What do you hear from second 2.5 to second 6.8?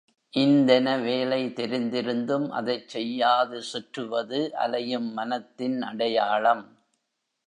அதைச் செய்யாது சுற்றுவது அலையும் மனத்தின் அடையாளம்.